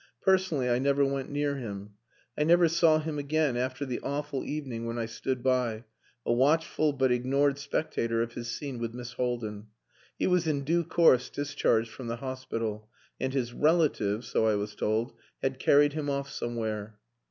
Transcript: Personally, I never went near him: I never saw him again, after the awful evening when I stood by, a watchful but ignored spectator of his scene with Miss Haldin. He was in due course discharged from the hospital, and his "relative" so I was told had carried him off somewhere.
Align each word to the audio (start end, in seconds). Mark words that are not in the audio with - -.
Personally, 0.23 0.67
I 0.67 0.79
never 0.79 1.05
went 1.05 1.29
near 1.29 1.57
him: 1.57 1.91
I 2.35 2.43
never 2.43 2.67
saw 2.67 2.97
him 2.97 3.19
again, 3.19 3.55
after 3.55 3.85
the 3.85 3.99
awful 4.01 4.43
evening 4.43 4.87
when 4.87 4.97
I 4.97 5.05
stood 5.05 5.43
by, 5.43 5.83
a 6.25 6.33
watchful 6.33 6.91
but 6.91 7.11
ignored 7.11 7.59
spectator 7.59 8.23
of 8.23 8.33
his 8.33 8.47
scene 8.47 8.79
with 8.79 8.95
Miss 8.95 9.13
Haldin. 9.13 9.67
He 10.17 10.25
was 10.25 10.47
in 10.47 10.63
due 10.63 10.83
course 10.83 11.29
discharged 11.29 11.91
from 11.91 12.07
the 12.07 12.15
hospital, 12.15 12.89
and 13.19 13.31
his 13.31 13.53
"relative" 13.53 14.25
so 14.25 14.47
I 14.47 14.55
was 14.55 14.73
told 14.73 15.13
had 15.43 15.59
carried 15.59 15.93
him 15.93 16.09
off 16.09 16.31
somewhere. 16.31 16.97